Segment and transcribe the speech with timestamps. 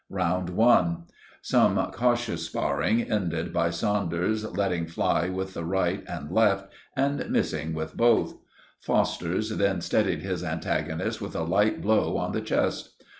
[0.09, 7.29] "Round 1.—Some cautious sparring ended by Saunders letting fly with the right and left, and
[7.29, 8.33] missing with both.
[8.79, 12.95] Foster then steadied his antagonist with a light blow on the chest.